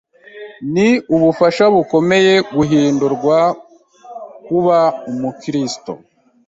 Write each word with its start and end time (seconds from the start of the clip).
Ni 0.73 0.87
ubufasha 1.15 1.63
bukomeye 1.75 2.33
guhindurwa 2.55 3.37
kuba 4.45 4.79
umukristo, 5.11 5.91